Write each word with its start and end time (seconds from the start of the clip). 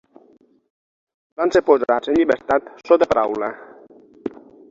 Van 1.41 1.53
ser 1.57 1.61
posats 1.67 2.11
en 2.13 2.17
llibertat 2.19 2.73
sota 2.91 3.09
paraula. 3.13 3.51